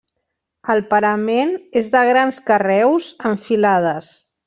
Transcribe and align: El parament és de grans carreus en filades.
El 0.73 0.81
parament 0.93 1.53
és 1.83 1.93
de 1.99 2.03
grans 2.09 2.43
carreus 2.51 3.15
en 3.33 3.43
filades. 3.49 4.15